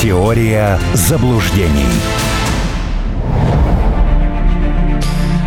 [0.00, 1.84] Теория заблуждений.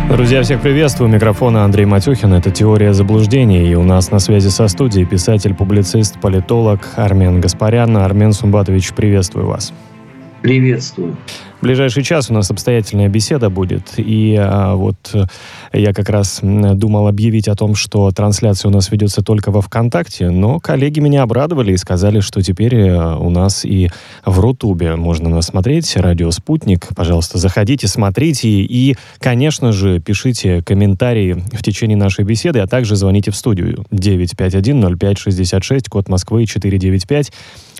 [0.08, 1.10] Друзья, всех приветствую.
[1.10, 2.32] У микрофона Андрей Матюхин.
[2.34, 3.68] Это «Теория заблуждений».
[3.68, 7.96] И у нас на связи со студией писатель, публицист, политолог Армен Гаспарян.
[7.96, 9.72] Армен Сумбатович, приветствую вас.
[10.40, 11.16] Приветствую
[11.64, 13.94] ближайший час у нас обстоятельная беседа будет.
[13.96, 15.24] И а, вот э,
[15.72, 20.28] я как раз думал объявить о том, что трансляция у нас ведется только во ВКонтакте,
[20.28, 23.88] но коллеги меня обрадовали и сказали, что теперь э, у нас и
[24.26, 25.96] в Рутубе можно нас смотреть.
[25.96, 26.88] Радио «Спутник».
[26.94, 28.48] Пожалуйста, заходите, смотрите.
[28.48, 35.88] И, конечно же, пишите комментарии в течение нашей беседы, а также звоните в студию 951-0566,
[35.88, 37.32] код Москвы 495.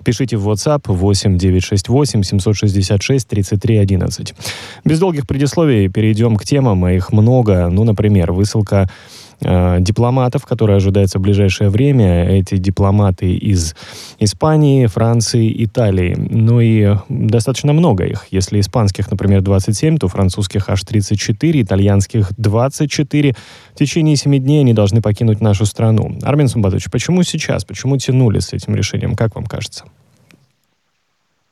[0.03, 4.33] Пишите в WhatsApp 8 968 766 33 11.
[4.83, 7.69] Без долгих предисловий перейдем к темам, их много.
[7.69, 8.89] Ну, например, высылка
[9.41, 12.25] э, дипломатов, которые ожидается в ближайшее время.
[12.29, 13.75] Эти дипломаты из
[14.19, 16.15] Испании, Франции, Италии.
[16.17, 18.27] Ну и достаточно много их.
[18.31, 23.35] Если испанских, например, 27, то французских аж 34, итальянских 24.
[23.73, 26.17] В течение 7 дней они должны покинуть нашу страну.
[26.21, 27.65] Армин Сумбатович, почему сейчас?
[27.65, 29.15] Почему тянули с этим решением?
[29.15, 29.85] Как вам кажется?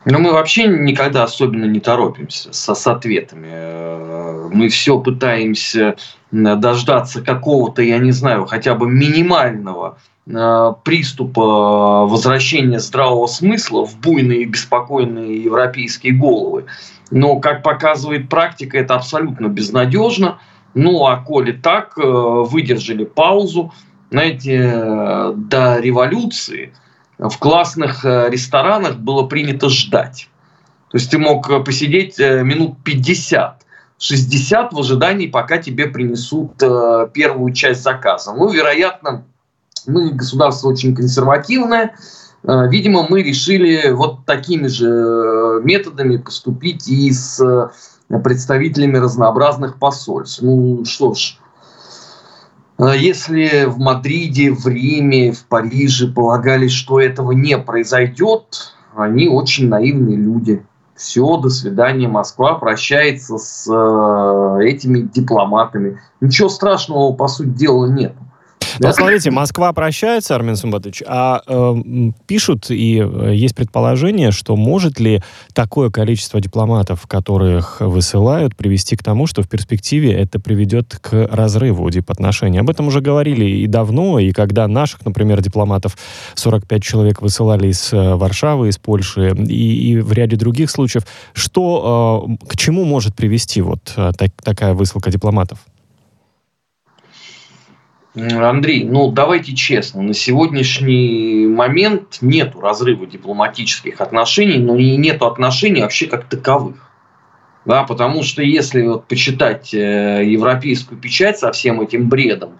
[0.06, 3.48] Но мы вообще никогда особенно не торопимся со, с ответами.
[3.50, 5.96] Э, мы все пытаемся
[6.32, 14.42] дождаться какого-то, я не знаю, хотя бы минимального э, приступа возвращения здравого смысла в буйные
[14.42, 16.66] и беспокойные европейские головы.
[17.12, 20.40] Но, как показывает практика, это абсолютно безнадежно.
[20.74, 23.72] Ну, а коли так, э, выдержали паузу.
[24.10, 26.74] Знаете, до революции–
[27.18, 30.30] в классных э, ресторанах было принято ждать.
[30.90, 33.62] То есть ты мог э, посидеть э, минут 50,
[34.00, 36.58] 60 в ожидании, пока тебе принесут
[37.14, 38.34] первую часть заказа.
[38.34, 39.24] Ну, вероятно,
[39.88, 41.96] мы государство очень консервативное.
[42.44, 47.72] Видимо, мы решили вот такими же методами поступить и с
[48.26, 50.42] представителями разнообразных посольств.
[50.42, 51.38] Ну что ж,
[52.80, 60.18] если в Мадриде, в Риме, в Париже полагали, что этого не произойдет, они очень наивные
[60.18, 60.66] люди.
[60.96, 66.00] Все, до свидания, Москва прощается с э, этими дипломатами.
[66.22, 68.14] Ничего страшного, по сути дела, нет.
[68.80, 71.76] Ну, смотрите, Москва прощается, Армен Сумбатович, а э,
[72.28, 75.22] пишут и э, есть предположение, что может ли
[75.54, 81.90] такое количество дипломатов, которых высылают, привести к тому, что в перспективе это приведет к разрыву
[81.90, 82.60] дипотношений.
[82.60, 85.98] Об этом уже говорили и давно, и когда наших, например, дипломатов
[86.36, 91.04] 45 человек высылали из э, Варшавы, из Польши, и, и в ряде других случаев.
[91.34, 95.60] Что, э, к чему может привести вот э, так, такая высылка дипломатов?
[98.16, 105.82] Андрей, ну давайте честно, на сегодняшний момент нет разрыва дипломатических отношений, но и нет отношений
[105.82, 106.92] вообще как таковых.
[107.66, 112.60] Да, потому что если вот почитать э, европейскую печать со всем этим бредом,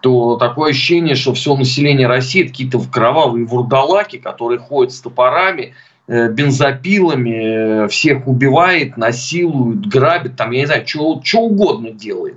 [0.00, 5.74] то такое ощущение, что все население России какие-то кровавые вурдалаки, которые ходят с топорами,
[6.08, 12.36] э, бензопилами, э, всех убивает, насилует, грабит, там, я не знаю, что угодно делает.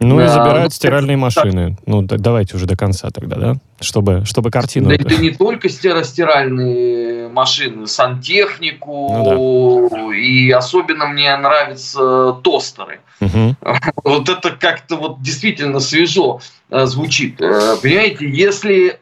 [0.00, 1.76] Ну и забирают ну, стиральные машины.
[1.84, 3.56] Ну, давайте уже до конца тогда, да?
[3.80, 4.88] Чтобы, чтобы картину...
[4.88, 10.16] Да это не только стиральные машины, сантехнику, ну, да.
[10.16, 13.00] и особенно мне нравятся тостеры.
[13.20, 13.56] Угу.
[14.04, 17.40] Вот это как-то вот действительно свежо э, звучит.
[17.40, 19.00] Э, понимаете, если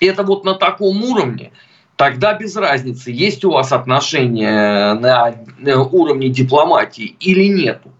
[0.00, 1.52] это вот на таком уровне,
[1.96, 5.34] тогда без разницы, есть у вас отношения на
[5.90, 7.90] уровне дипломатии или нету.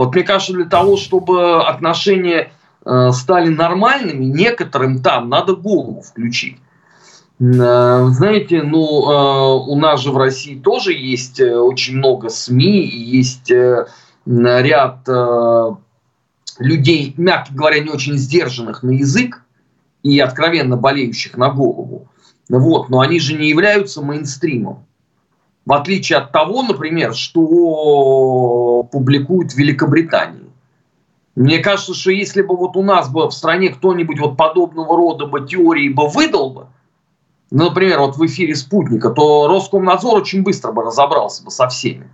[0.00, 2.52] Вот мне кажется, для того, чтобы отношения
[2.86, 6.56] э, стали нормальными, некоторым там надо голову включить.
[7.38, 13.52] Э, знаете, ну, э, у нас же в России тоже есть очень много СМИ, есть
[14.24, 15.06] ряд
[16.58, 19.42] людей, мягко говоря, не очень сдержанных на язык
[20.02, 22.08] и откровенно болеющих на голову.
[22.48, 24.86] Вот, но они же не являются мейнстримом.
[25.70, 30.50] В отличие от того, например, что публикуют в Великобритании.
[31.36, 35.26] Мне кажется, что если бы вот у нас бы в стране кто-нибудь вот подобного рода
[35.26, 36.66] бы теории бы выдал бы,
[37.52, 42.10] ну, например, вот в эфире «Спутника», то Роскомнадзор очень быстро бы разобрался бы со всеми.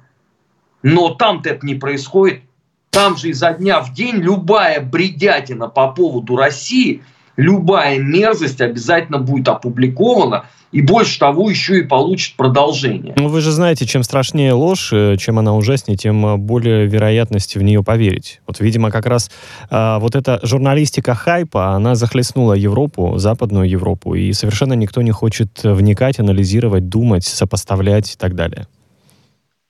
[0.82, 2.43] Но там-то это не происходит.
[2.91, 7.03] Там же изо дня в день любая бредятина по поводу России
[7.37, 13.14] любая мерзость обязательно будет опубликована, и больше того, еще и получит продолжение.
[13.16, 17.58] Ну, вы же знаете, чем страшнее ложь, э, чем она ужаснее, тем э, более вероятности
[17.58, 18.40] в нее поверить.
[18.46, 19.30] Вот, видимо, как раз
[19.70, 25.60] а, вот эта журналистика хайпа, она захлестнула Европу, Западную Европу, и совершенно никто не хочет
[25.62, 28.66] вникать, анализировать, думать, сопоставлять и так далее.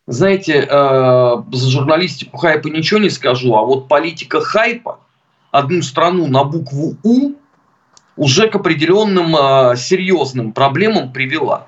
[0.06, 5.00] Знаете, э, за журналистику хайпа ничего не скажу, а вот политика хайпа
[5.50, 7.32] одну страну на букву «У»
[8.16, 11.66] уже к определенным э, серьезным проблемам привела.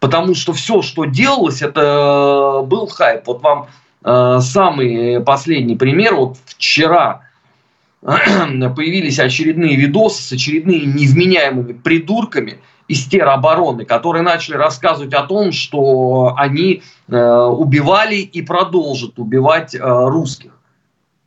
[0.00, 3.26] Потому что все, что делалось, это э, был хайп.
[3.26, 3.68] Вот вам
[4.04, 6.16] э, самый последний пример.
[6.16, 7.22] Вот вчера
[8.00, 16.34] появились очередные видосы с очередными невменяемыми придурками из теробороны, которые начали рассказывать о том, что
[16.36, 20.50] они э, убивали и продолжат убивать э, русских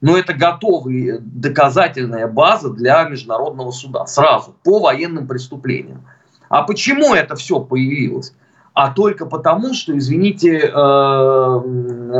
[0.06, 6.06] но это готовая доказательная база для международного суда сразу по военным преступлениям.
[6.48, 8.36] А почему это все появилось?
[8.76, 10.72] А только потому, что, извините, э,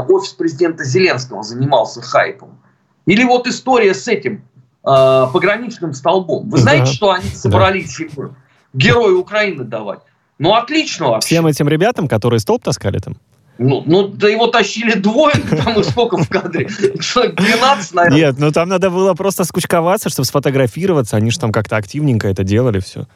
[0.10, 2.58] офис президента Зеленского занимался хайпом.
[3.06, 4.44] Или вот история с этим
[4.84, 6.50] э, пограничным столбом.
[6.50, 6.92] Вы знаете, да.
[6.92, 8.30] что они собрались да.
[8.74, 10.00] героя Украины давать?
[10.40, 11.28] Ну, отлично вообще.
[11.28, 13.18] Всем этим ребятам, которые столб таскали там?
[13.58, 16.68] Ну, ну, да его тащили двое, там сколько в кадре?
[16.68, 18.18] 12, наверное.
[18.18, 21.16] Нет, ну там надо было просто скучковаться, чтобы сфотографироваться.
[21.16, 23.08] Они же там как-то активненько это делали, все.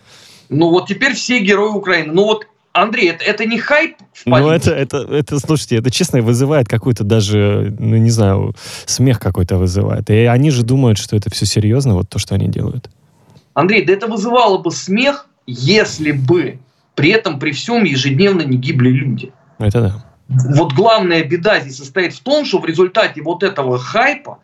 [0.50, 2.14] Ну вот теперь все герои Украины.
[2.14, 6.22] Ну вот Андрей, это, это не хайп в Ну, это, это, это, слушайте, это честно
[6.22, 10.10] вызывает какой-то даже, ну, не знаю, смех какой-то вызывает.
[10.10, 12.90] И они же думают, что это все серьезно, вот то, что они делают.
[13.56, 16.60] Андрей, да это вызывало бы смех, если бы
[16.96, 19.34] при этом, при всем ежедневно не гибли люди.
[19.58, 24.40] Это да вот главная беда здесь состоит в том, что в результате вот этого хайпа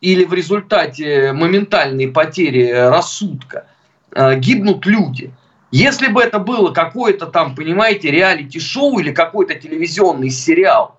[0.00, 3.66] или в результате моментальной потери рассудка
[4.10, 5.32] э, гибнут люди.
[5.70, 10.98] Если бы это было какое-то там, понимаете, реалити-шоу или какой-то телевизионный сериал,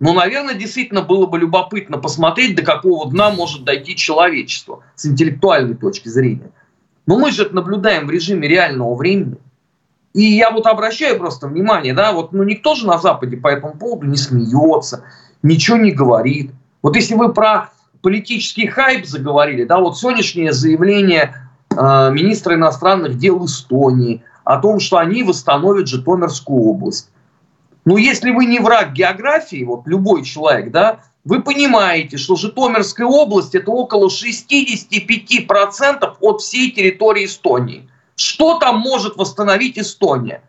[0.00, 5.74] ну, наверное, действительно было бы любопытно посмотреть, до какого дна может дойти человечество с интеллектуальной
[5.74, 6.50] точки зрения.
[7.06, 9.36] Но мы же это наблюдаем в режиме реального времени.
[10.18, 13.74] И я вот обращаю просто внимание, да, вот ну, никто же на Западе по этому
[13.74, 15.04] поводу не смеется,
[15.44, 16.50] ничего не говорит.
[16.82, 17.70] Вот если вы про
[18.02, 21.36] политический хайп заговорили, да, вот сегодняшнее заявление
[21.70, 27.10] э, министра иностранных дел Эстонии о том, что они восстановят Житомирскую область.
[27.84, 33.54] Ну, если вы не враг географии, вот любой человек, да, вы понимаете, что Житомирская область
[33.54, 37.88] это около 65% от всей территории Эстонии.
[38.18, 40.42] Что там может восстановить Эстония?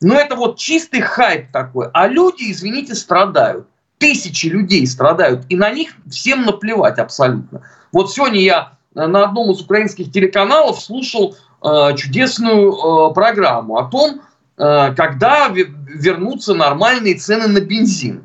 [0.00, 1.88] Ну, это вот чистый хайп такой.
[1.92, 3.66] А люди, извините, страдают.
[3.98, 5.44] Тысячи людей страдают.
[5.48, 7.62] И на них всем наплевать абсолютно.
[7.90, 11.34] Вот сегодня я на одном из украинских телеканалов слушал
[11.64, 14.22] э, чудесную э, программу о том,
[14.58, 18.24] э, когда вернутся нормальные цены на бензин.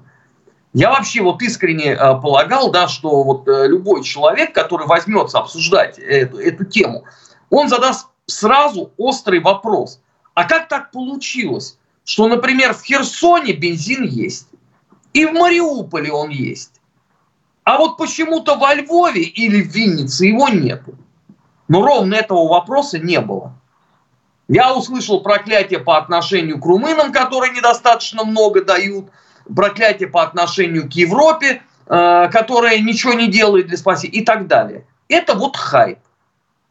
[0.74, 5.98] Я вообще вот искренне э, полагал, да, что вот э, любой человек, который возьмется обсуждать
[5.98, 7.06] эту, эту тему,
[7.50, 10.02] он задаст сразу острый вопрос.
[10.34, 14.48] А как так получилось, что, например, в Херсоне бензин есть,
[15.14, 16.78] и в Мариуполе он есть,
[17.64, 20.96] а вот почему-то во Львове или в Виннице его нету?
[21.68, 23.54] Но ровно этого вопроса не было.
[24.48, 29.10] Я услышал проклятие по отношению к румынам, которые недостаточно много дают,
[29.54, 34.86] проклятие по отношению к Европе, э, которая ничего не делает для спасения и так далее.
[35.10, 36.00] Это вот хайп.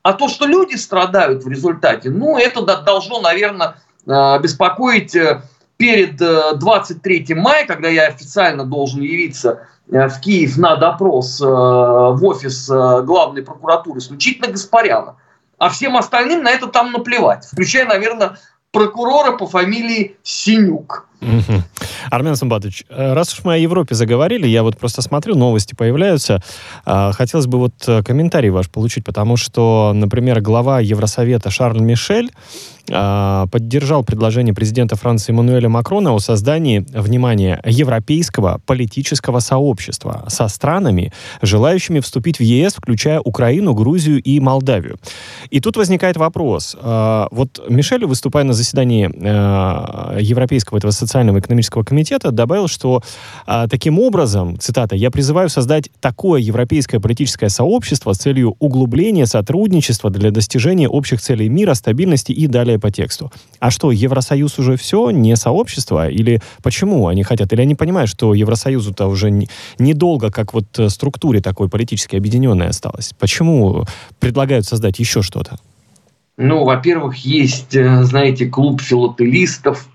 [0.07, 5.43] А то, что люди страдают в результате, ну, это должно, наверное, э, беспокоить э,
[5.79, 12.69] перед 23 э, мая, когда я официально должен явиться в Киев на допрос в офис
[12.69, 15.17] главной прокуратуры исключительно Гаспаряна.
[15.59, 18.39] А всем остальным на это там наплевать, включая, наверное,
[18.71, 21.09] прокурора по фамилии Синюк.
[21.23, 21.63] Угу.
[22.11, 26.43] Армен Сумбатович, э, раз уж мы о Европе заговорили, я вот просто смотрю, новости появляются.
[26.85, 32.31] А, хотелось бы вот э, комментарий ваш получить, потому что, например, глава Евросовета Шарль Мишель
[32.91, 41.13] а, поддержал предложение президента Франции Эммануэля Макрона о создании, внимание, европейского политического сообщества со странами,
[41.43, 44.99] желающими вступить в ЕС, включая Украину, Грузию и Молдавию.
[45.51, 46.77] И тут возникает вопрос.
[46.81, 49.07] А, вот Мишель, выступая на заседании
[50.21, 53.03] Европейского этого социального и экономического комитета, добавил, что
[53.71, 60.31] таким образом, цитата, «я призываю создать такое европейское политическое сообщество с целью углубления сотрудничества для
[60.31, 63.33] достижения общих целей мира, стабильности и далее по тексту.
[63.61, 66.09] А что, Евросоюз уже все, не сообщество?
[66.09, 67.53] Или почему они хотят?
[67.53, 69.49] Или они понимают, что Евросоюзу-то уже не,
[69.79, 73.13] недолго, как вот э, структуре такой политически объединенной осталось?
[73.19, 73.85] Почему
[74.19, 75.59] предлагают создать еще что-то?
[76.37, 79.89] Ну, во-первых, есть, э, знаете, клуб филателистов,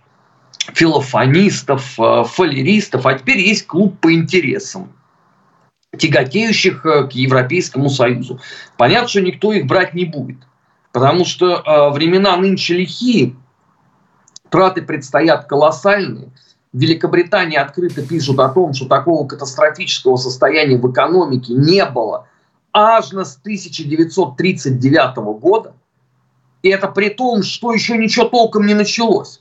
[0.73, 4.93] филофонистов, э, фалеристов, а теперь есть клуб по интересам
[5.97, 8.39] тяготеющих к Европейскому Союзу.
[8.77, 10.37] Понятно, что никто их брать не будет,
[10.93, 13.35] потому что э, времена нынче лихие,
[14.49, 16.29] траты предстоят колоссальные.
[16.71, 22.27] В Великобритании открыто пишут о том, что такого катастрофического состояния в экономике не было
[22.73, 25.73] аж на с 1939 года.
[26.61, 29.40] И это при том, что еще ничего толком не началось.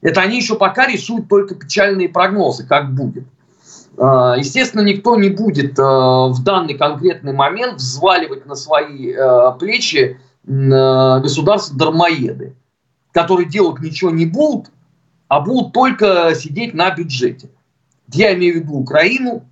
[0.00, 3.24] Это они еще пока рисуют только печальные прогнозы, как будет.
[3.98, 10.18] А, естественно, никто не будет а, в данный конкретный момент взваливать на свои а, плечи
[10.42, 12.56] государства дармоеды,
[13.12, 14.70] которые делать ничего не будут,
[15.28, 17.50] а будут только сидеть на бюджете.
[18.12, 19.44] Я имею в виду Украину,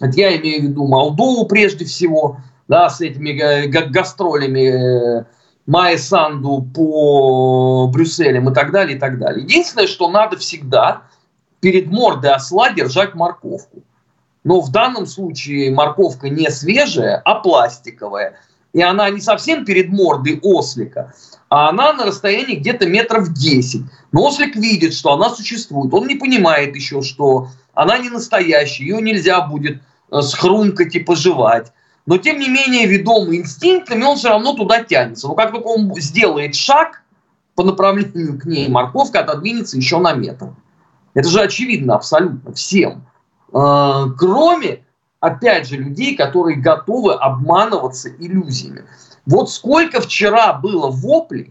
[0.00, 5.24] я имею в виду Молдову прежде всего, да, с этими гастролями э,
[5.66, 9.42] Майя Санду по Брюсселям и так далее, и так далее.
[9.44, 11.02] Единственное, что надо всегда
[11.60, 13.82] перед мордой осла держать морковку.
[14.44, 18.38] Но в данном случае морковка не свежая, а пластиковая.
[18.72, 21.14] И она не совсем перед мордой ослика,
[21.48, 23.82] а она на расстоянии где-то метров 10.
[24.12, 25.92] Но ослик видит, что она существует.
[25.92, 29.82] Он не понимает еще, что она не настоящая, ее нельзя будет
[30.12, 31.72] э, схрумкать и пожевать
[32.06, 35.26] но тем не менее, ведомый инстинктами, он все равно туда тянется.
[35.26, 37.02] Но как только он сделает шаг
[37.56, 40.54] по направлению к ней, морковка отодвинется еще на метр.
[41.14, 43.04] Это же очевидно абсолютно всем.
[43.52, 44.84] А, кроме,
[45.18, 48.84] опять же, людей, которые готовы обманываться иллюзиями.
[49.24, 51.50] Вот сколько вчера было воплей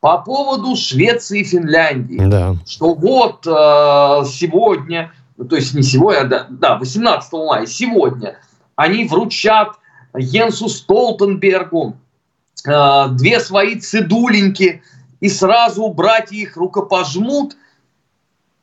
[0.00, 2.22] по поводу Швеции и Финляндии.
[2.26, 2.56] Да.
[2.66, 8.38] Что вот э, сегодня, ну, то есть не сегодня, а да, 18 мая, сегодня
[8.76, 9.78] они вручат
[10.16, 11.96] Йенсу Столтенбергу
[12.66, 14.82] э, две свои цедуленьки
[15.20, 17.56] и сразу братья их рукопожмут.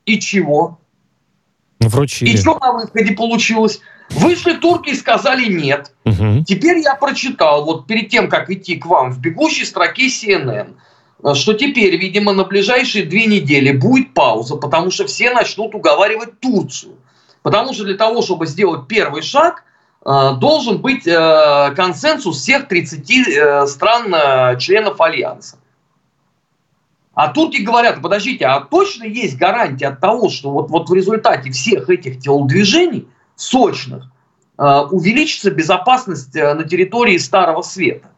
[0.06, 0.80] И чего?
[1.80, 2.30] Вручили.
[2.30, 3.82] И что на выходе получилось?
[4.10, 5.92] Вышли турки и сказали нет.
[6.06, 6.44] Угу.
[6.46, 10.76] Теперь я прочитал, вот перед тем, как идти к вам, в бегущей строке CNN,
[11.34, 16.98] что теперь, видимо, на ближайшие две недели будет пауза, потому что все начнут уговаривать Турцию.
[17.42, 19.64] Потому что для того, чтобы сделать первый шаг,
[20.04, 25.58] должен быть э, консенсус всех 30 э, стран членов Альянса.
[27.14, 31.52] А турки говорят, подождите, а точно есть гарантия от того, что вот, вот в результате
[31.52, 34.06] всех этих телодвижений сочных
[34.58, 38.10] увеличится безопасность на территории Старого Света?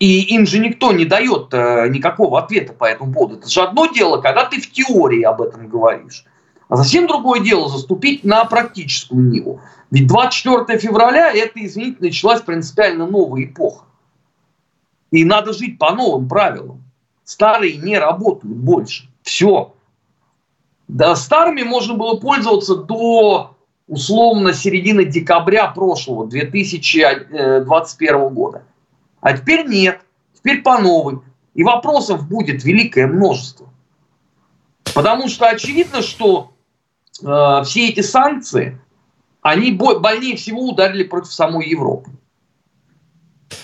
[0.00, 3.36] И им же никто не дает никакого ответа по этому поводу.
[3.36, 6.24] Это же одно дело, когда ты в теории об этом говоришь.
[6.72, 9.60] А совсем другое дело заступить на практическую ниву.
[9.90, 13.84] Ведь 24 февраля это, извините, началась принципиально новая эпоха.
[15.10, 16.82] И надо жить по новым правилам.
[17.24, 19.06] Старые не работают больше.
[19.20, 19.74] Все.
[20.88, 23.54] Да, старыми можно было пользоваться до
[23.86, 28.62] условно середины декабря прошлого, 2021 года.
[29.20, 30.00] А теперь нет.
[30.32, 31.18] Теперь по новой.
[31.52, 33.68] И вопросов будет великое множество.
[34.94, 36.51] Потому что очевидно, что э,
[37.12, 38.80] все эти санкции,
[39.42, 42.10] они больнее всего ударили против самой Европы.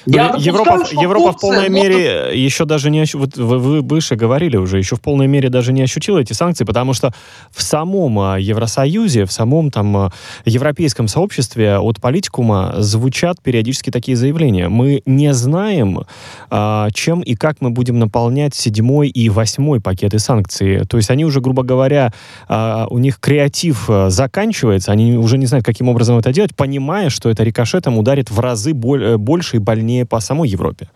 [0.06, 1.72] Я Европа, Европа в полной может...
[1.72, 5.48] мере еще даже не ощутила, вот вы, вы выше говорили уже, еще в полной мере
[5.48, 7.12] даже не ощутила эти санкции, потому что
[7.50, 10.12] в самом а, Евросоюзе, в самом там а,
[10.44, 14.68] европейском сообществе от политикума звучат периодически такие заявления.
[14.68, 16.04] Мы не знаем,
[16.50, 20.84] а, чем и как мы будем наполнять седьмой и восьмой пакеты санкций.
[20.86, 22.12] То есть они уже, грубо говоря,
[22.48, 27.42] у них креатив заканчивается, они уже не знают, каким образом это делать, понимая, что это
[27.44, 30.88] рикошетом ударит в разы э, больше и больнее больнее по самой Европе?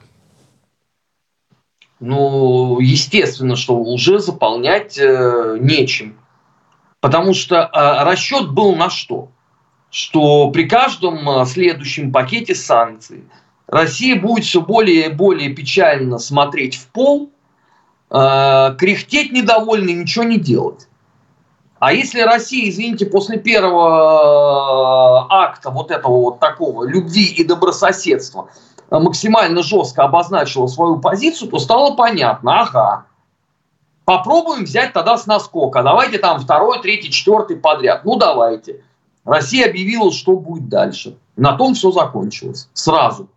[2.00, 6.16] Ну, естественно, что уже заполнять э, нечем.
[7.00, 9.28] Потому что э, расчет был на что?
[9.90, 13.22] Что при каждом э, следующем пакете санкций
[13.68, 17.30] Россия будет все более и более печально смотреть в пол,
[18.10, 20.88] э, кряхтеть недовольно и ничего не делать.
[21.78, 28.50] А если Россия, извините, после первого э, акта вот этого вот такого любви и добрососедства
[29.00, 33.06] максимально жестко обозначила свою позицию, то стало понятно, ага,
[34.04, 38.82] попробуем взять тогда с наскока, давайте там второй, третий, четвертый подряд, ну давайте.
[39.24, 41.16] Россия объявила, что будет дальше.
[41.36, 42.68] На том все закончилось.
[42.72, 43.28] Сразу.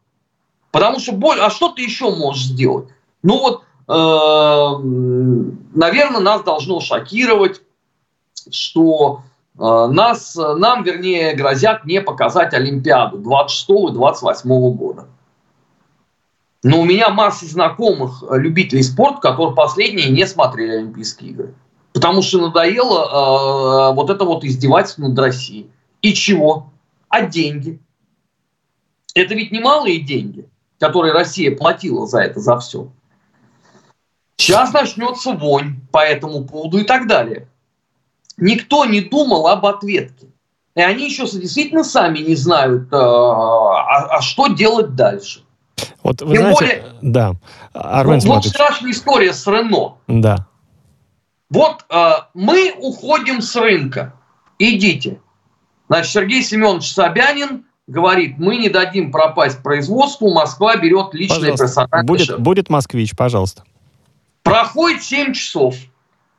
[0.72, 2.90] Потому что, боль, а что ты еще можешь сделать?
[3.24, 4.84] Ну вот, э,
[5.74, 7.62] наверное, нас должно шокировать,
[8.52, 9.22] что
[9.58, 15.08] э, нас, нам, вернее, грозят не показать Олимпиаду 26 и 28 года.
[16.66, 21.54] Но у меня масса знакомых любителей спорта, которые последние не смотрели Олимпийские игры.
[21.94, 25.70] Потому что надоело э, вот это вот издевательство над Россией.
[26.02, 26.74] И чего?
[27.08, 27.80] А деньги?
[29.14, 32.88] Это ведь немалые деньги, которые Россия платила за это, за все.
[34.36, 37.48] Сейчас начнется вонь по этому поводу и так далее.
[38.38, 40.30] Никто не думал об ответке.
[40.74, 45.45] И они еще действительно сами не знают, э, а, а что делать дальше.
[46.03, 47.34] Вот вы Тем знаете, более, да,
[47.74, 49.98] Армен вот, вот вчерашняя история с Рено.
[50.08, 50.48] Да.
[51.50, 54.13] Вот э, мы уходим с рынка.
[54.58, 55.20] Идите.
[55.88, 62.39] Значит, Сергей Семенович Собянин говорит, мы не дадим пропасть производству, Москва берет личное персональное будет,
[62.39, 63.63] будет москвич, пожалуйста.
[64.44, 65.75] Проходит 7 часов.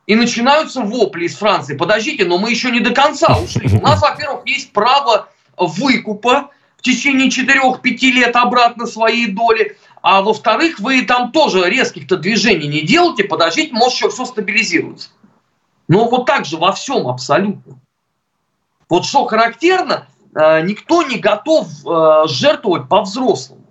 [0.05, 1.75] И начинаются вопли из Франции.
[1.75, 3.69] Подождите, но мы еще не до конца ушли.
[3.77, 5.27] У нас, во-первых, есть право
[5.57, 7.81] выкупа в течение 4-5
[8.11, 9.77] лет обратно своей доли.
[10.01, 13.23] А во-вторых, вы там тоже резких-то движений не делаете.
[13.23, 15.09] Подождите, может, еще все стабилизируется.
[15.87, 17.79] Но вот так же во всем абсолютно.
[18.89, 23.65] Вот что характерно, э, никто не готов э, жертвовать по-взрослому.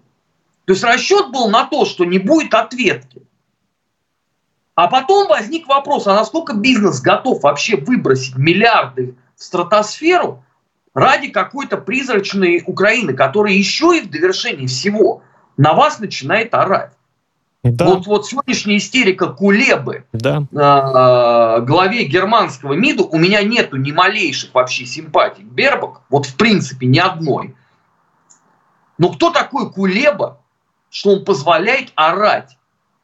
[0.67, 3.23] То есть расчет был на то, что не будет ответки.
[4.75, 10.45] А потом возник вопрос, а насколько бизнес готов вообще выбросить миллиарды в стратосферу
[10.97, 15.23] ради какой-то призрачной Украины, которая еще и в довершении всего
[15.59, 16.93] на вас начинает орать.
[17.63, 17.85] Да.
[17.85, 20.45] Вот, вот сегодняшняя истерика Кулебы, да.
[20.53, 26.35] э, главе германского МИДу, у меня нету ни малейших вообще симпатий к Бербак, вот в
[26.37, 27.55] принципе ни одной.
[28.97, 30.41] Но кто такой Кулеба,
[30.89, 32.56] что он позволяет орать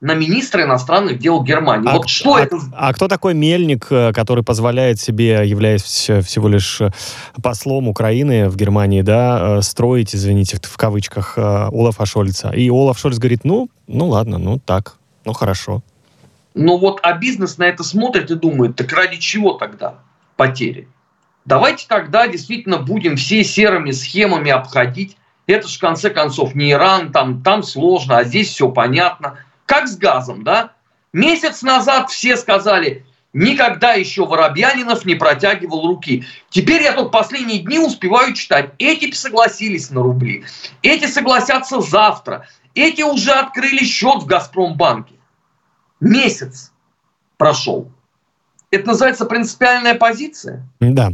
[0.02, 1.88] на министра иностранных дел Германии.
[1.88, 2.58] А, вот что а, это?
[2.72, 6.90] А кто такой Мельник, э, который позволяет себе, являясь всего лишь э,
[7.40, 12.50] послом Украины в Германии, да, э, строить, извините, в, в кавычках, Олафа Шольца?
[12.50, 15.82] И Олаф Шольц говорит, ну, ну ладно, ну так, ну хорошо.
[16.54, 19.94] Ну вот, а бизнес на это смотрит и думает, так ради чего тогда
[20.34, 20.88] потери?
[21.44, 25.16] Давайте тогда действительно будем все серыми схемами обходить.
[25.46, 29.38] Это же в конце концов не Иран, там, там сложно, а здесь все понятно–
[29.72, 30.74] как с газом, да?
[31.14, 36.26] Месяц назад все сказали, никогда еще Воробьянинов не протягивал руки.
[36.50, 38.74] Теперь я только последние дни успеваю читать.
[38.78, 40.44] Эти согласились на рубли,
[40.82, 45.14] эти согласятся завтра, эти уже открыли счет в Газпромбанке.
[46.00, 46.70] Месяц
[47.38, 47.90] прошел.
[48.72, 50.66] Это называется принципиальная позиция?
[50.80, 51.10] Да.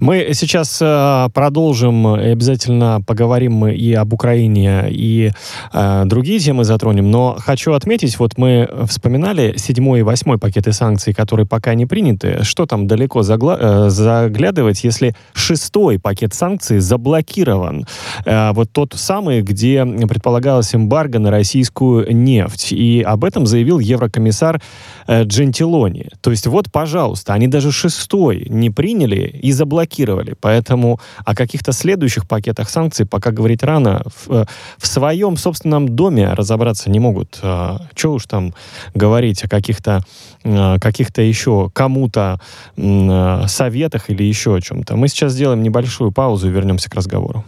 [0.00, 5.30] Мы сейчас э, продолжим обязательно поговорим мы и об Украине, и
[5.72, 7.12] э, другие темы затронем.
[7.12, 12.42] Но хочу отметить, вот мы вспоминали седьмой и восьмой пакеты санкций, которые пока не приняты.
[12.42, 17.86] Что там далеко загла- э, заглядывать, если шестой пакет санкций заблокирован?
[18.24, 22.72] Э, вот тот самый, где предполагалось эмбарго на российскую нефть.
[22.72, 24.60] И об этом заявил еврокомиссар
[25.06, 26.08] э, Джентилони.
[26.20, 30.34] То есть вот, пожалуйста, пожалуйста, они даже шестой не приняли и заблокировали.
[30.40, 34.02] Поэтому о каких-то следующих пакетах санкций пока говорить рано.
[34.06, 34.46] В, э,
[34.78, 37.38] в своем собственном доме разобраться не могут.
[37.42, 38.54] А, Чего уж там
[38.94, 40.00] говорить о каких-то
[40.44, 42.40] э, каких-то еще кому-то
[42.78, 44.96] э, советах или еще о чем-то.
[44.96, 47.44] Мы сейчас сделаем небольшую паузу и вернемся к разговору.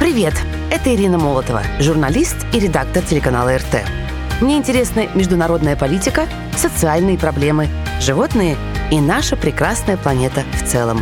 [0.00, 0.34] Привет!
[0.70, 4.05] Это Ирина Молотова, журналист и редактор телеканала РТ.
[4.40, 7.68] Мне интересны международная политика, социальные проблемы,
[8.00, 8.56] животные
[8.90, 11.00] и наша прекрасная планета в целом.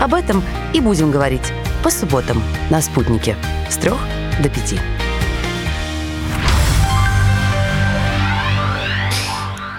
[0.00, 0.42] Об этом
[0.74, 1.52] и будем говорить
[1.84, 3.36] по субботам на «Спутнике»
[3.70, 3.98] с трех
[4.42, 4.80] до пяти.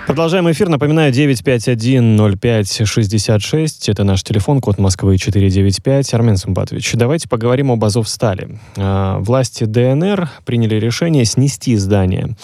[0.05, 0.67] Продолжаем эфир.
[0.67, 3.67] Напоминаю, 951-05-66.
[3.87, 6.13] Это наш телефон, код Москвы 495.
[6.13, 8.59] Армен Сумбатович, давайте поговорим об Азовстале.
[8.75, 12.35] А, власти ДНР приняли решение снести здание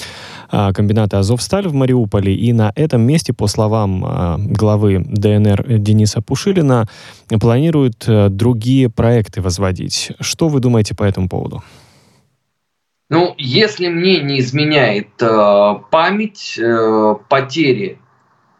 [0.49, 2.33] а, комбината «Азовсталь» в Мариуполе.
[2.33, 6.87] И на этом месте, по словам а, главы ДНР Дениса Пушилина,
[7.41, 10.13] планируют другие проекты возводить.
[10.21, 11.61] Что вы думаете по этому поводу?
[13.09, 17.99] Ну, если мне не изменяет э, память, э, потери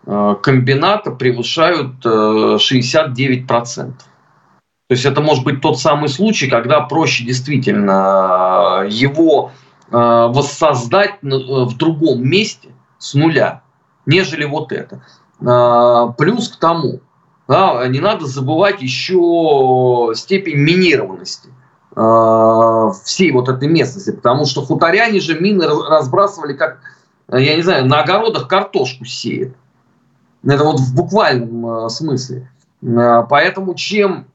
[0.07, 3.93] э, комбината превышают э, 69%.
[4.87, 9.51] То есть это может быть тот самый случай, когда проще действительно э, его
[9.91, 13.61] э, воссоздать э, в другом месте с нуля,
[14.07, 15.03] нежели вот это.
[15.41, 17.01] Э, плюс к тому,
[17.47, 21.49] да, не надо забывать еще степень минированности
[21.95, 26.79] э, всей вот этой местности, потому что хуторяне же мины разбрасывали как,
[27.31, 29.55] я не знаю, на огородах картошку сеют.
[30.43, 32.49] Это вот в буквальном э, смысле.
[32.81, 34.27] Э, поэтому чем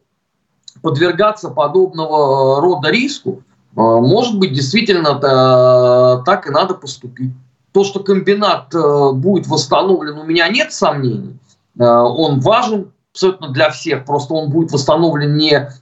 [0.82, 5.18] подвергаться подобного рода риску, э, может быть, действительно
[6.24, 7.32] так и надо поступить.
[7.72, 8.72] То, что комбинат
[9.16, 11.36] будет восстановлен, у меня нет сомнений.
[11.76, 15.72] Он важен абсолютно для всех, просто он будет восстановлен не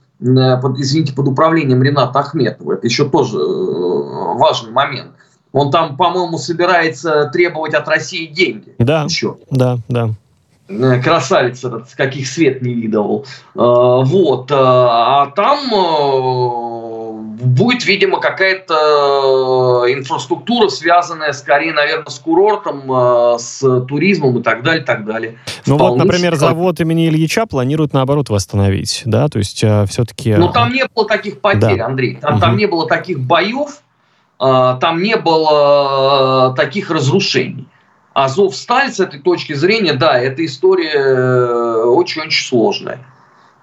[0.61, 2.73] под, извините, под управлением Рената Ахметова.
[2.73, 5.11] Это еще тоже важный момент.
[5.51, 8.73] Он там, по-моему, собирается требовать от России деньги.
[8.79, 9.37] Да, еще.
[9.51, 10.09] да, да.
[10.67, 13.25] Э, красавец этот, каких свет не видывал.
[13.55, 14.49] Э, вот.
[14.51, 15.59] Э, а там
[17.43, 25.05] будет, видимо, какая-то инфраструктура, связанная скорее, наверное, с курортом, с туризмом и так далее, так
[25.05, 25.37] далее.
[25.65, 30.35] Ну вот, например, завод имени Ильича планируют, наоборот, восстановить, да, то есть все-таки...
[30.35, 31.85] Ну там не было таких потерь, да.
[31.85, 32.41] Андрей, там, угу.
[32.41, 33.81] там не было таких боев,
[34.37, 37.67] там не было таких разрушений.
[38.13, 42.99] Азовсталь с этой точки зрения, да, эта история э, очень-очень сложная.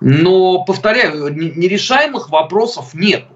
[0.01, 3.27] Но, повторяю, нерешаемых вопросов нет.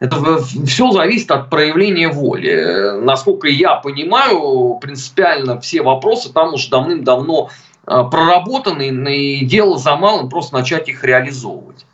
[0.00, 3.00] Это все зависит от проявления воли.
[3.02, 7.50] Насколько я понимаю, принципиально все вопросы там уже давным-давно
[7.86, 11.86] э, проработаны, и дело за малым просто начать их реализовывать.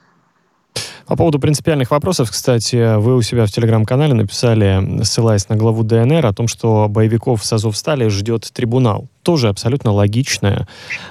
[1.11, 6.25] По поводу принципиальных вопросов, кстати, вы у себя в телеграм-канале написали, ссылаясь на главу ДНР,
[6.25, 9.09] о том, что боевиков с Азовстали ждет трибунал.
[9.25, 10.69] Тоже абсолютно логичное,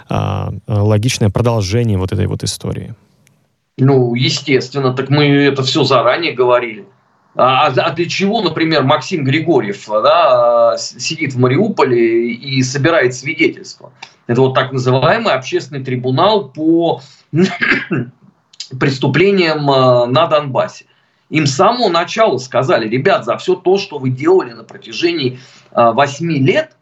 [0.07, 2.95] а, логичное продолжение вот этой вот истории.
[3.79, 6.85] Ну, естественно, так мы это все заранее говорили.
[7.35, 13.93] А, а, а для чего, например, Максим Григорьев да, сидит в Мариуполе и собирает свидетельства?
[14.27, 17.01] Это вот так называемый общественный трибунал по
[18.79, 20.85] преступлениям э, на Донбассе.
[21.29, 25.39] Им с самого начала сказали, ребят, за все то, что вы делали на протяжении
[25.71, 26.75] 8 э, лет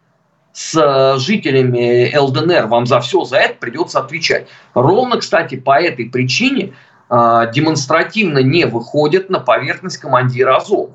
[0.53, 4.47] с жителями ЛДНР, вам за все за это придется отвечать.
[4.73, 6.73] Ровно, кстати, по этой причине
[7.09, 10.91] демонстративно не выходят на поверхность командира Азова.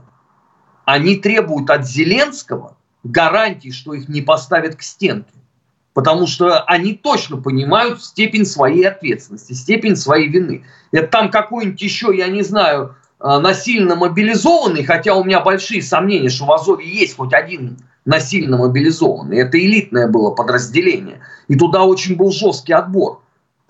[0.84, 5.32] Они требуют от Зеленского гарантии, что их не поставят к стенке
[5.94, 10.64] потому что они точно понимают степень своей ответственности, степень своей вины.
[10.90, 16.28] Это там какой-нибудь еще, я не знаю, э, насильно мобилизованный, хотя у меня большие сомнения,
[16.28, 19.38] что в Азове есть хоть один насильно мобилизованный.
[19.38, 21.20] Это элитное было подразделение.
[21.48, 23.21] И туда очень был жесткий отбор.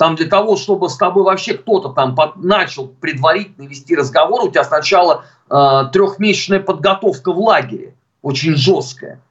[0.03, 4.51] Там для того, чтобы с тобой вообще кто-то там под, начал предварительно вести разговор, у
[4.51, 5.55] тебя сначала э,
[5.93, 9.23] трехмесячная подготовка в лагере, очень жесткая.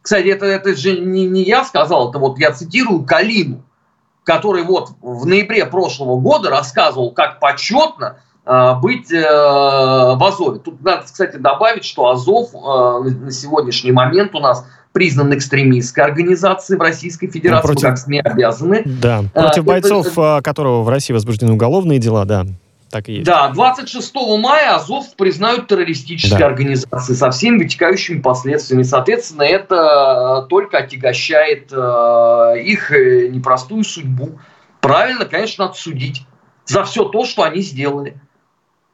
[0.00, 3.62] Кстати, это, это же не, не я сказал, это вот я цитирую Калину,
[4.24, 10.60] который вот в ноябре прошлого года рассказывал, как почетно быть э, в Азове.
[10.60, 16.78] Тут надо, кстати, добавить, что Азов э, на сегодняшний момент у нас признан экстремистской организацией
[16.78, 17.88] в Российской Федерации, ну, против...
[17.88, 18.82] как СМИ обязаны.
[18.86, 20.40] Да, против бойцов, это...
[20.42, 22.46] которого в России возбуждены уголовные дела, да.
[22.90, 23.26] Так и есть.
[23.26, 26.46] Да, 26 мая Азов признают террористической да.
[26.46, 28.84] организацией со всеми вытекающими последствиями.
[28.84, 34.38] Соответственно, это э, только отягощает э, их э, непростую судьбу.
[34.80, 36.22] Правильно, конечно, надо судить
[36.64, 38.16] за все то, что они сделали.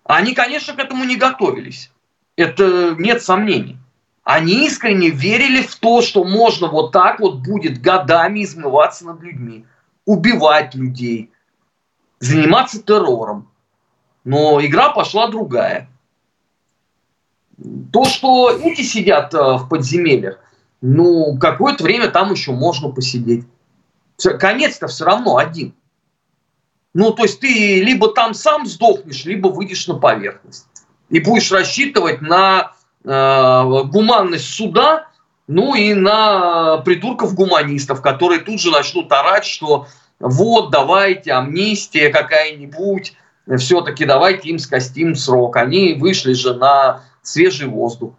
[0.04, 1.90] Они, конечно, к этому не готовились.
[2.36, 3.78] Это нет сомнений.
[4.24, 9.66] Они искренне верили в то, что можно вот так вот будет годами измываться над людьми,
[10.04, 11.30] убивать людей,
[12.20, 13.50] заниматься террором.
[14.24, 15.88] Но игра пошла другая.
[17.92, 20.38] То, что эти сидят э, в подземельях,
[20.80, 23.44] ну, какое-то время там еще можно посидеть.
[24.38, 25.74] Конец-то все равно один.
[26.94, 30.66] Ну, то есть ты либо там сам сдохнешь, либо выйдешь на поверхность.
[31.08, 32.72] И будешь рассчитывать на
[33.04, 35.08] э, гуманность суда,
[35.46, 39.86] ну и на придурков-гуманистов, которые тут же начнут орать, что
[40.20, 43.14] вот, давайте, амнистия какая-нибудь,
[43.58, 45.56] все-таки давайте им скостим срок.
[45.56, 48.14] Они вышли же на свежий воздух.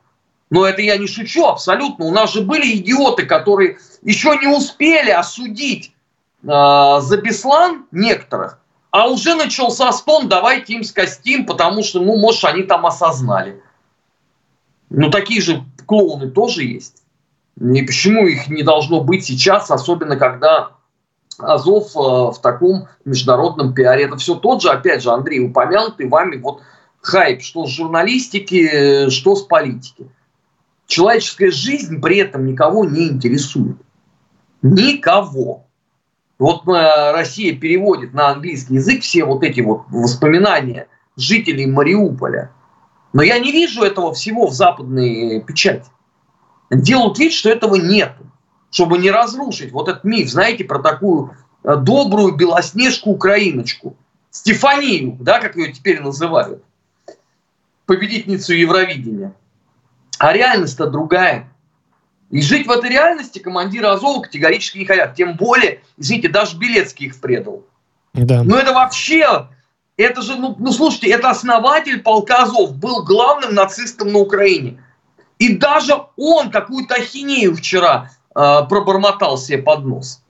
[0.50, 2.06] Но это я не шучу абсолютно.
[2.06, 5.94] У нас же были идиоты, которые еще не успели осудить
[6.44, 8.60] э, за Беслан некоторых,
[8.94, 13.60] а уже начался стон, давайте им скостим, потому что, ну, может, они там осознали.
[14.92, 17.02] Ну, такие же клоуны тоже есть.
[17.60, 20.74] И почему их не должно быть сейчас, особенно когда
[21.40, 24.04] Азов э, в таком международном пиаре.
[24.04, 26.62] Это все тот же, опять же, Андрей, упомянутый вами вот
[27.02, 30.08] хайп, что с журналистики, что с политики.
[30.86, 33.78] Человеческая жизнь при этом никого не интересует.
[34.62, 35.66] Никого.
[36.44, 42.52] Вот э, Россия переводит на английский язык все вот эти вот воспоминания жителей Мариуполя.
[43.14, 45.86] Но я не вижу этого всего в западной печати.
[46.70, 48.12] Делают вид, что этого нет,
[48.72, 53.96] чтобы не разрушить вот этот миф, знаете, про такую э, добрую белоснежку-украиночку,
[54.30, 56.62] Стефанию, да, как ее теперь называют,
[57.86, 59.34] победительницу Евровидения.
[60.18, 61.53] А реальность-то другая.
[62.34, 65.14] И жить в этой реальности командиры Азова категорически не хотят.
[65.14, 67.64] Тем более, извините, даже Белецкий их предал.
[68.16, 68.42] Да.
[68.42, 69.50] Ну это вообще,
[69.98, 74.84] это же, ну, ну слушайте, это основатель полка Азов, был главным нацистом на Украине.
[75.38, 80.23] И даже он какую-то ахинею вчера э, пробормотал себе под нос.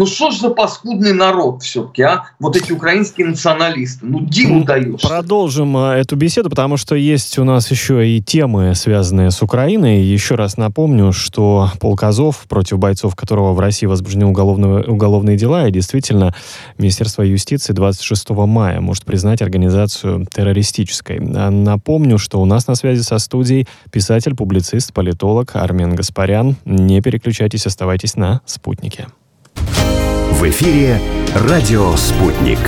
[0.00, 2.24] Ну что ж за паскудный народ все-таки, а?
[2.38, 4.06] Вот эти украинские националисты.
[4.06, 5.02] Ну, диву даешь.
[5.02, 10.00] Продолжим а, эту беседу, потому что есть у нас еще и темы, связанные с Украиной.
[10.00, 15.68] Еще раз напомню, что полк Азов, против бойцов которого в России возбуждены уголовные, уголовные дела,
[15.68, 16.34] и действительно
[16.78, 21.18] Министерство юстиции 26 мая может признать организацию террористической.
[21.18, 26.56] А, напомню, что у нас на связи со студией писатель, публицист, политолог Армен Гаспарян.
[26.64, 29.08] Не переключайтесь, оставайтесь на «Спутнике».
[29.56, 31.00] В эфире
[31.34, 32.58] «Радио Спутник».